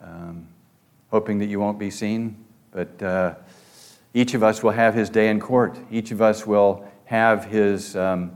[0.00, 0.46] um,
[1.10, 2.44] hoping that you won't be seen.
[2.70, 3.34] But uh,
[4.14, 5.78] each of us will have his day in court.
[5.90, 8.32] Each of us will have his, um,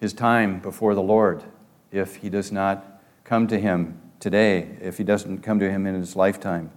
[0.00, 1.44] his time before the Lord
[1.92, 5.94] if he does not come to him today, if he doesn't come to him in
[5.94, 6.70] his lifetime.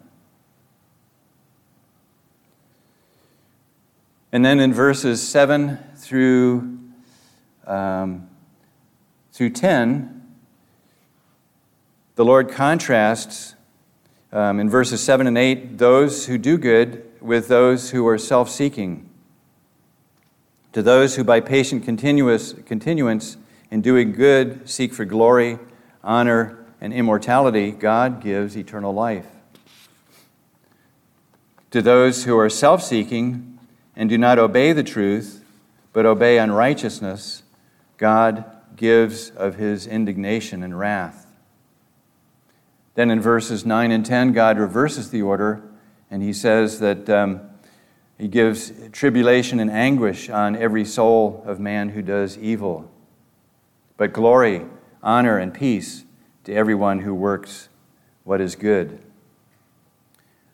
[4.32, 6.80] And then in verses 7 through,
[7.66, 8.30] um,
[9.32, 10.20] through 10,
[12.16, 13.56] the Lord contrasts
[14.32, 18.50] um, in verses 7 and 8 those who do good with those who are self
[18.50, 19.10] seeking.
[20.74, 23.38] To those who by patient continuous, continuance
[23.72, 25.60] in doing good seek for glory,
[26.04, 29.28] honor, and immortality, God gives eternal life.
[31.72, 33.60] To those who are self seeking,
[33.96, 35.44] and do not obey the truth,
[35.94, 37.44] but obey unrighteousness,
[37.98, 41.28] God gives of his indignation and wrath.
[42.96, 45.62] Then in verses 9 and 10, God reverses the order,
[46.10, 47.42] and he says that um,
[48.18, 52.90] he gives tribulation and anguish on every soul of man who does evil,
[54.00, 54.66] but glory,
[55.04, 56.06] honor, and peace
[56.46, 57.68] to everyone who works
[58.24, 58.98] what is good.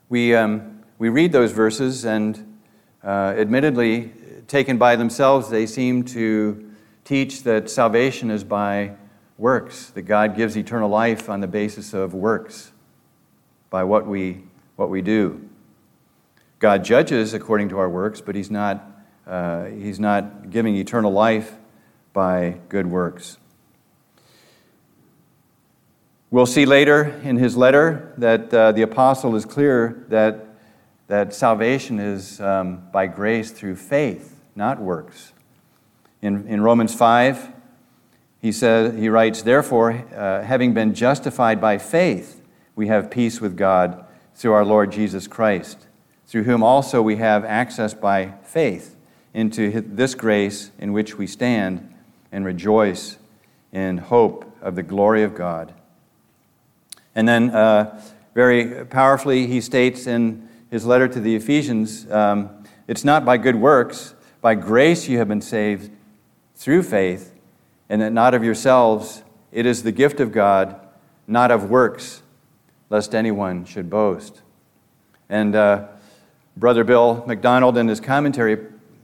[0.10, 2.58] We, um, we read those verses and
[3.04, 4.12] uh, admittedly,
[4.48, 6.72] taken by themselves, they seem to
[7.04, 8.96] teach that salvation is by
[9.38, 12.72] works, that God gives eternal life on the basis of works,
[13.70, 14.42] by what we,
[14.76, 15.48] what we do.
[16.58, 18.84] God judges according to our works, but He's not,
[19.28, 21.58] uh, he's not giving eternal life
[22.16, 23.38] by good works.
[26.32, 30.48] We'll see later in his letter that uh, the apostle is clear that
[31.08, 35.34] that salvation is um, by grace through faith, not works.
[36.22, 37.52] In, in Romans 5,
[38.42, 42.42] he, says, he writes, Therefore, uh, having been justified by faith,
[42.76, 45.86] we have peace with God through our Lord Jesus Christ,
[46.26, 48.96] through whom also we have access by faith
[49.34, 51.92] into this grace in which we stand
[52.36, 53.18] and rejoice
[53.72, 55.74] in hope of the glory of God.
[57.16, 58.02] And then, uh,
[58.34, 62.50] very powerfully, he states in his letter to the Ephesians, um,
[62.90, 65.90] it's not by good works, by grace you have been saved
[66.56, 67.34] through faith,
[67.88, 70.78] and that not of yourselves, it is the gift of God,
[71.28, 72.22] not of works,
[72.90, 74.42] lest anyone should boast.
[75.30, 75.88] And uh,
[76.58, 78.58] Brother Bill MacDonald, in his commentary,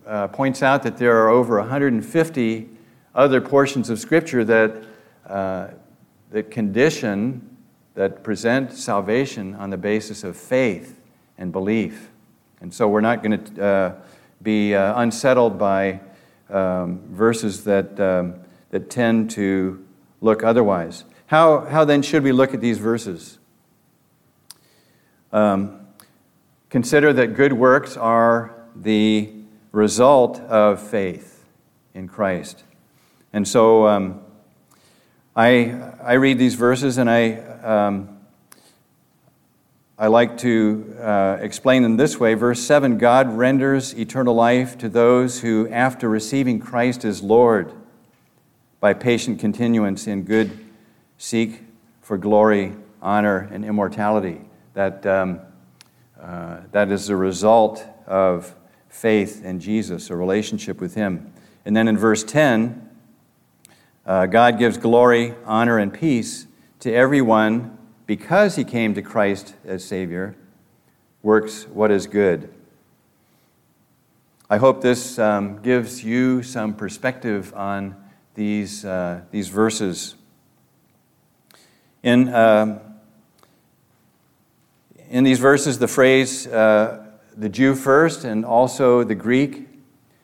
[0.06, 2.71] uh, points out that there are over 150
[3.14, 4.84] other portions of Scripture that,
[5.28, 5.68] uh,
[6.32, 7.58] that condition,
[7.96, 11.00] that present salvation on the basis of faith
[11.38, 12.10] and belief.
[12.62, 13.96] And so we're not going to uh,
[14.42, 16.00] be uh, unsettled by
[16.50, 18.36] um, verses that, um,
[18.70, 19.86] that tend to
[20.22, 21.04] look otherwise.
[21.26, 23.40] How, how then should we look at these verses?
[25.32, 25.88] Um,
[26.70, 29.32] consider that good works are the
[29.72, 31.46] result of faith
[31.94, 32.64] in Christ.
[33.34, 34.22] And so um,
[35.36, 38.18] I, I read these verses and I, um,
[39.98, 42.34] I like to uh, explain them this way.
[42.34, 47.72] Verse 7 God renders eternal life to those who, after receiving Christ as Lord,
[48.82, 50.52] by patient continuance in good,
[51.18, 51.62] seek
[52.02, 54.42] for glory, honor, and immortality.
[54.74, 55.40] That, um,
[56.20, 58.54] uh, that is the result of
[58.90, 61.32] faith in Jesus, a relationship with Him.
[61.64, 62.90] And then in verse 10,
[64.12, 66.46] uh, God gives glory, honor, and peace
[66.82, 70.36] to everyone because he came to Christ as Savior,
[71.24, 72.54] works what is good.
[74.50, 77.96] I hope this um, gives you some perspective on
[78.36, 80.16] these, uh, these verses.
[82.04, 82.80] In, uh,
[85.10, 89.70] in these verses, the phrase uh, the Jew first and also the Greek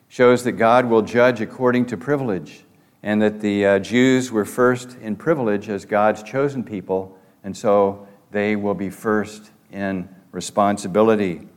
[0.08, 2.64] shows that God will judge according to privilege,
[3.02, 8.06] and that the uh, Jews were first in privilege as God's chosen people and so
[8.30, 11.48] they will be first in responsibility.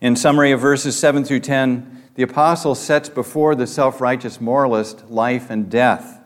[0.00, 5.10] In summary of verses 7 through 10, the apostle sets before the self righteous moralist
[5.10, 6.20] life and death.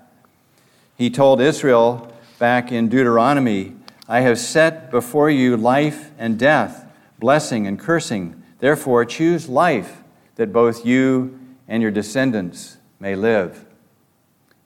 [0.97, 3.77] He told Israel back in Deuteronomy,
[4.09, 6.87] I have set before you life and death,
[7.19, 8.43] blessing and cursing.
[8.59, 10.03] Therefore, choose life
[10.35, 11.39] that both you
[11.71, 13.65] and your descendants may live.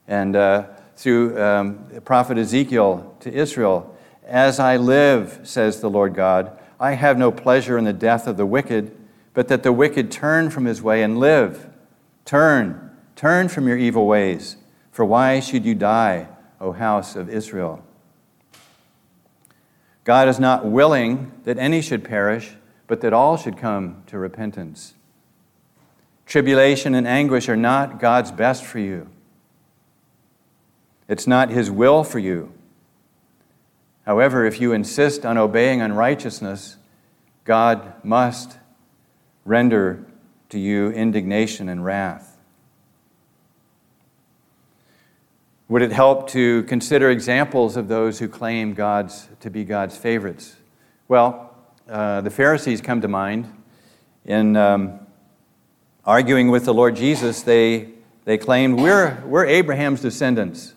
[0.08, 3.96] And uh, through um, prophet Ezekiel to Israel,
[4.26, 8.38] As I live, says the Lord God, I have no pleasure in the death of
[8.38, 8.96] the wicked,
[9.34, 11.68] but that the wicked turn from his way and live.
[12.24, 14.56] Turn, turn from your evil ways,
[14.90, 16.28] for why should you die,
[16.58, 17.84] O house of Israel?
[20.04, 22.54] God is not willing that any should perish,
[22.86, 24.94] but that all should come to repentance.
[26.26, 29.08] Tribulation and anguish are not God's best for you.
[31.08, 32.52] It's not His will for you.
[34.06, 36.76] However, if you insist on obeying unrighteousness,
[37.44, 38.58] God must
[39.44, 40.04] render
[40.50, 42.38] to you indignation and wrath.
[45.68, 50.56] Would it help to consider examples of those who claim God's, to be God's favorites?
[51.08, 51.54] Well,
[51.88, 53.50] uh, the Pharisees come to mind.
[54.26, 55.00] In um,
[56.06, 57.88] arguing with the Lord Jesus, they,
[58.24, 60.74] they claimed, we're, we're Abraham's descendants.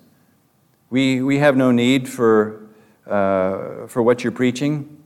[0.90, 2.62] We, we have no need for,
[3.06, 5.04] uh, for what you're preaching.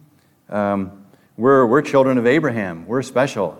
[0.49, 1.05] Um,
[1.37, 2.85] we're, we're children of Abraham.
[2.85, 3.57] We're special.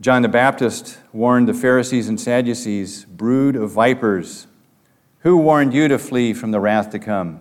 [0.00, 4.46] John the Baptist warned the Pharisees and Sadducees, brood of vipers,
[5.20, 7.40] who warned you to flee from the wrath to come?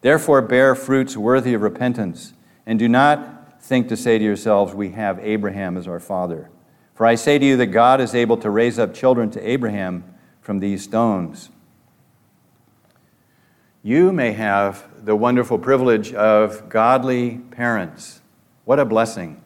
[0.00, 2.32] Therefore, bear fruits worthy of repentance,
[2.66, 6.50] and do not think to say to yourselves, We have Abraham as our father.
[6.98, 10.02] For I say to you that God is able to raise up children to Abraham
[10.40, 11.48] from these stones.
[13.84, 18.20] You may have the wonderful privilege of godly parents.
[18.64, 19.40] What a blessing.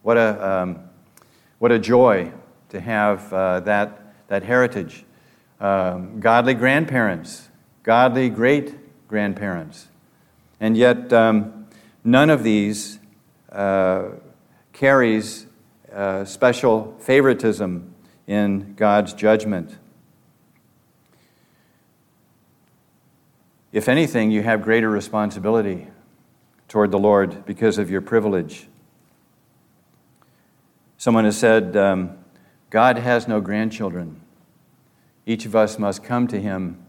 [0.00, 0.78] What a, um,
[1.58, 2.32] what a joy
[2.70, 5.04] to have uh, that, that heritage.
[5.60, 7.50] Um, godly grandparents,
[7.82, 9.88] godly great grandparents.
[10.58, 11.66] And yet, um,
[12.02, 12.98] none of these
[13.52, 14.04] uh,
[14.72, 15.48] carries
[16.24, 17.94] special favoritism
[18.26, 19.78] in God's judgment.
[23.72, 25.88] If anything, you have greater responsibility
[26.68, 28.68] toward the Lord because of your privilege.
[30.96, 32.16] Someone has said, um,
[32.70, 34.20] God has no grandchildren.
[35.26, 36.84] Each of us must come to Him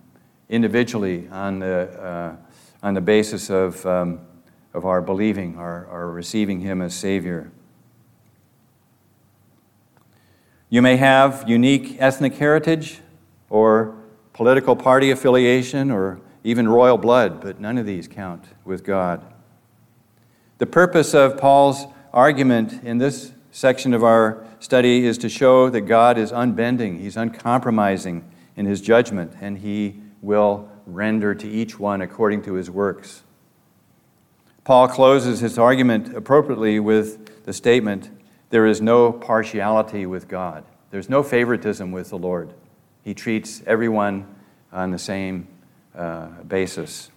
[0.47, 2.35] individually on the, uh,
[2.83, 4.19] on the basis of, um,
[4.73, 7.51] of our believing, our, our receiving Him as Savior.
[10.69, 12.99] You may have unique ethnic heritage
[13.49, 13.95] or
[14.33, 19.23] political party affiliation or even royal blood, but none of these count with God.
[20.57, 25.81] The purpose of Paul's argument in this section of our study is to show that
[25.81, 32.01] God is unbending, He's uncompromising in His judgment, and He will render to each one
[32.01, 33.23] according to His works.
[34.65, 38.09] Paul closes his argument appropriately with the statement
[38.49, 40.63] there is no partiality with God.
[40.91, 42.53] There's no favoritism with the Lord.
[43.03, 44.27] He treats everyone
[44.71, 45.47] on the same
[45.95, 47.09] uh, basis.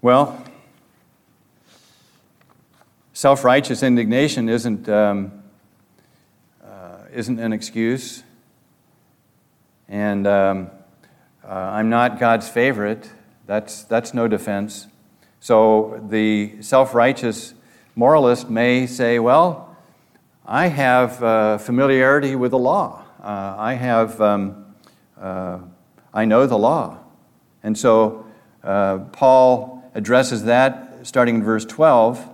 [0.00, 0.44] Well,
[3.12, 5.42] self righteous indignation isn't, um,
[6.64, 8.24] uh, isn't an excuse.
[9.88, 10.70] And um,
[11.44, 13.10] uh, I'm not God's favorite.
[13.46, 14.86] That's, that's no defense.
[15.42, 17.54] So the self righteous
[17.96, 19.76] moralist may say, well,
[20.46, 23.02] I have uh, familiarity with the law.
[23.20, 24.66] Uh, I have um,
[25.20, 25.58] uh,
[26.14, 27.00] I know the law.
[27.64, 28.24] And so
[28.62, 32.24] uh, Paul addresses that starting in verse 12.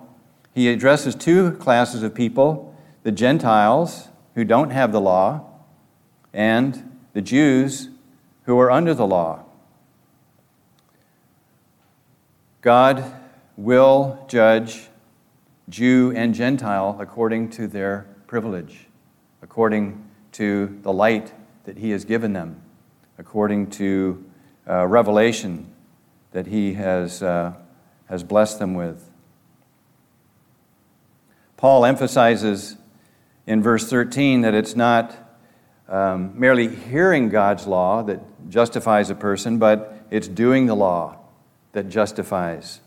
[0.54, 5.46] He addresses two classes of people the Gentiles, who don't have the law,
[6.34, 7.88] and the Jews,
[8.42, 9.46] who are under the law.
[12.68, 13.02] God
[13.56, 14.88] will judge
[15.70, 18.88] Jew and Gentile according to their privilege,
[19.40, 21.32] according to the light
[21.64, 22.60] that He has given them
[23.16, 24.22] according to
[24.68, 25.72] uh, revelation
[26.32, 27.54] that He has, uh,
[28.04, 29.02] has blessed them with.
[31.56, 32.76] Paul emphasizes
[33.46, 35.16] in verse 13 that it's not
[35.88, 41.18] um, merely hearing God's law that justifies a person, but it's doing the law
[41.72, 42.80] that justifies.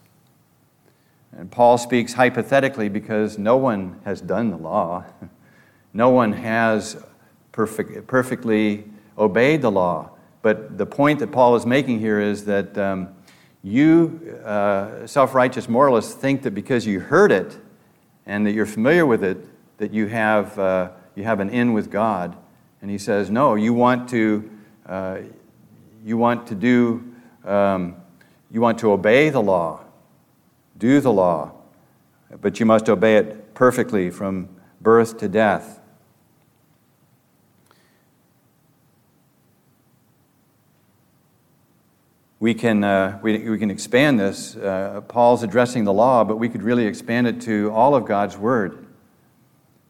[1.31, 5.05] And Paul speaks hypothetically because no one has done the law.
[5.93, 7.03] No one has
[7.51, 8.85] perfect, perfectly
[9.17, 10.11] obeyed the law.
[10.41, 13.09] But the point that Paul is making here is that um,
[13.63, 17.57] you, uh, self righteous moralists, think that because you heard it
[18.25, 19.37] and that you're familiar with it,
[19.77, 22.35] that you have, uh, you have an in with God.
[22.81, 24.49] And he says, no, you want to,
[24.87, 25.17] uh,
[26.03, 27.13] you want to do,
[27.43, 27.95] um,
[28.51, 29.81] you want to obey the law,
[30.77, 31.51] do the law,
[32.41, 34.49] but you must obey it perfectly from
[34.81, 35.81] birth to death.
[42.41, 44.55] we can, uh, we, we can expand this.
[44.55, 48.35] Uh, Paul's addressing the law, but we could really expand it to all of God's
[48.35, 48.87] Word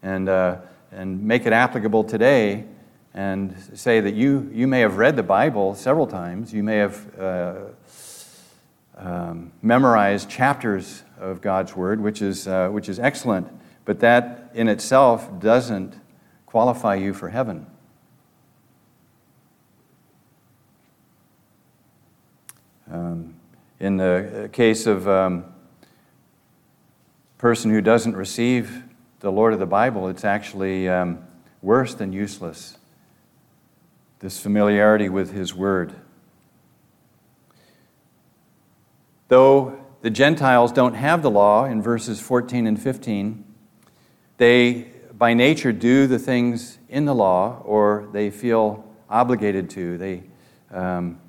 [0.03, 0.57] and, uh,
[0.91, 2.65] and make it applicable today
[3.13, 6.53] and say that you, you may have read the Bible several times.
[6.53, 7.53] You may have uh,
[9.01, 13.47] um, memorized chapters of God's Word, which is, uh, which is excellent,
[13.83, 15.99] but that in itself doesn't
[16.45, 17.65] qualify you for heaven.
[22.91, 23.35] Um,
[23.79, 25.45] in the case of a um,
[27.37, 28.83] person who doesn't receive
[29.21, 31.25] the Lord of the Bible, it's actually um,
[31.61, 32.77] worse than useless.
[34.19, 35.95] This familiarity with His Word.
[39.31, 43.45] Though the Gentiles don't have the law in verses 14 and 15,
[44.35, 49.97] they by nature do the things in the law or they feel obligated to.
[49.97, 50.23] They,
[50.69, 51.21] um,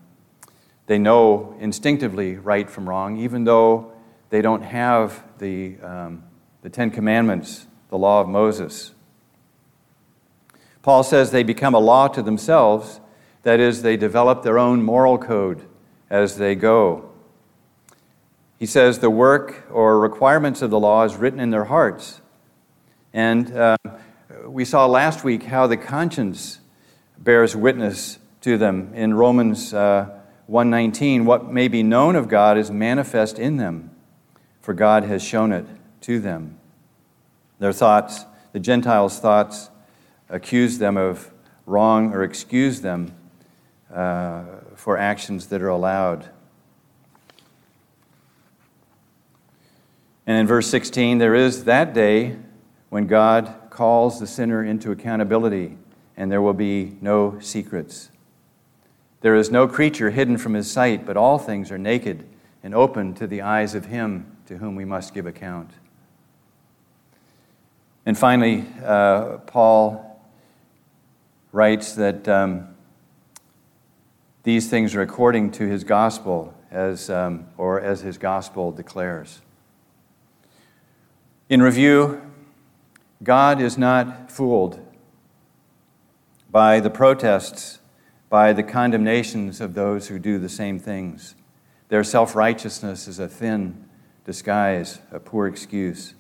[0.87, 3.93] they know instinctively right from wrong, even though
[4.31, 6.25] they don't have the, um,
[6.63, 8.95] the Ten Commandments, the law of Moses.
[10.83, 12.99] Paul says they become a law to themselves,
[13.45, 15.63] that is, they develop their own moral code
[16.11, 17.12] as they go.
[18.63, 22.21] He says the work or requirements of the law is written in their hearts.
[23.13, 23.77] And uh,
[24.47, 26.61] we saw last week how the conscience
[27.19, 29.75] bears witness to them in Romans.
[29.75, 30.11] Uh,
[30.47, 33.91] 119 what may be known of God is manifest in them
[34.61, 35.67] for God has shown it
[36.03, 36.57] to them
[37.59, 39.71] their thoughts the Gentiles thoughts
[40.29, 41.33] accuse them of
[41.67, 43.13] wrong or excuse them
[43.93, 44.45] uh,
[44.77, 46.29] for actions that are allowed
[50.33, 52.37] and in verse 16 there is that day
[52.89, 55.77] when God calls the sinner into accountability
[56.17, 58.09] and there will be no secrets
[59.23, 62.27] there is no creature hidden from his sight, but all things are naked
[62.65, 65.71] and open to the eyes of him to whom we must give account.
[68.05, 70.21] And finally, uh, Paul
[71.53, 72.75] writes that um,
[74.43, 79.41] these things are according to his gospel, as, um, or as his gospel declares.
[81.49, 82.23] In review,
[83.23, 84.81] God is not fooled
[86.51, 87.81] by the protests
[88.33, 91.35] by the condemnations of those who do the same things.
[91.89, 93.85] Their self righteousness is a thin
[94.25, 96.15] disguise, a poor excuse.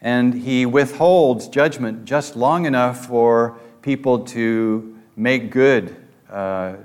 [0.00, 5.96] And he withholds judgment just long enough for people to make good,
[6.30, 6.76] uh,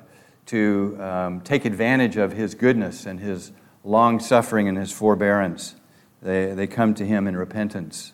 [0.48, 3.54] to um, take advantage of his goodness and his
[3.86, 5.76] long suffering and his forbearance.
[6.24, 8.14] They, they come to him in repentance.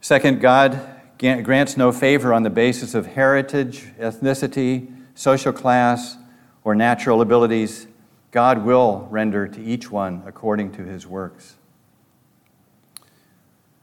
[0.00, 0.80] Second, God
[1.18, 6.16] grants no favor on the basis of heritage, ethnicity, social class,
[6.64, 7.86] or natural abilities.
[8.32, 11.54] God will render to each one according to his works.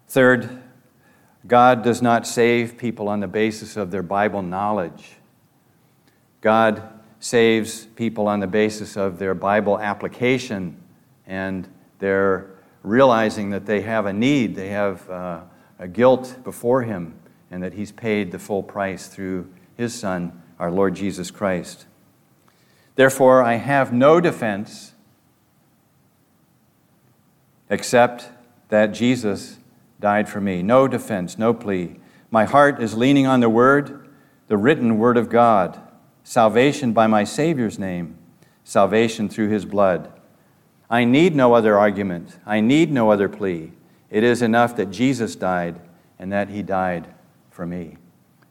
[0.10, 0.62] Third,
[1.48, 5.12] God does not save people on the basis of their Bible knowledge.
[6.42, 6.84] God
[7.22, 10.79] saves people on the basis of their Bible application
[11.30, 11.70] and
[12.00, 12.50] they're
[12.84, 15.42] realizing that they have a need, they have uh,
[15.78, 17.18] a guilt before Him,
[17.52, 21.86] and that He's paid the full price through His Son, our Lord Jesus Christ.
[22.96, 24.94] Therefore, I have no defense
[27.70, 28.30] except
[28.70, 29.60] that Jesus
[30.00, 30.64] died for me.
[30.64, 32.00] No defense, no plea.
[32.32, 34.10] My heart is leaning on the Word,
[34.48, 35.80] the written Word of God,
[36.24, 38.18] salvation by my Savior's name,
[38.64, 40.12] salvation through His blood.
[40.90, 42.38] I need no other argument.
[42.46, 43.74] I need no other plea.
[44.10, 45.80] It is enough that Jesus died
[46.18, 47.08] and that He died
[47.52, 47.98] for me.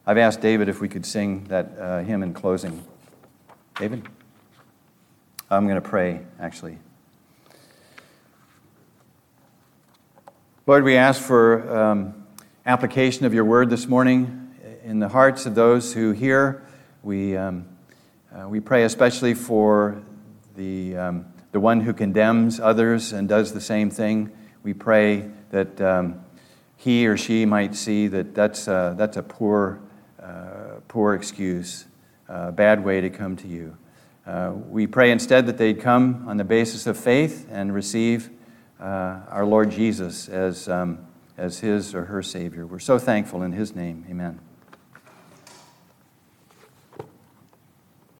[0.05, 2.83] I've asked David if we could sing that uh, hymn in closing.
[3.75, 4.07] David?
[5.51, 6.77] I'm going to pray, actually.
[10.65, 12.27] Lord, we ask for um,
[12.65, 16.65] application of your word this morning in the hearts of those who hear.
[17.03, 17.65] We, um,
[18.33, 20.01] uh, we pray especially for
[20.55, 24.31] the, um, the one who condemns others and does the same thing.
[24.63, 26.23] We pray that um,
[26.77, 29.79] he or she might see that that's a, that's a poor,
[30.21, 31.85] uh, poor excuse,
[32.27, 33.77] a bad way to come to you.
[34.29, 38.29] uh, we pray instead that they'd come on the basis of faith and receive
[38.79, 40.99] uh, our Lord Jesus as, um,
[41.35, 42.67] as his or her Savior.
[42.67, 44.05] We're so thankful in his name.
[44.07, 44.39] Amen.